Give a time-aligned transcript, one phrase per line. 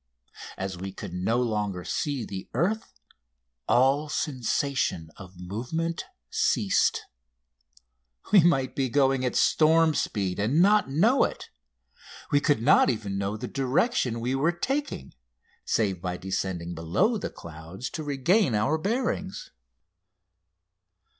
[0.57, 2.91] As we could no longer see the earth
[3.67, 7.05] all sensation of movement ceased.
[8.31, 11.51] We might be going at storm speed and not know it.
[12.31, 15.13] We could not even know the direction we were taking
[15.65, 19.51] save by descending below the clouds to regain our bearings.